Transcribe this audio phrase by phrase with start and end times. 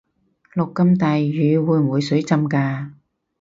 [0.55, 2.91] 落咁大雨會唔會水浸架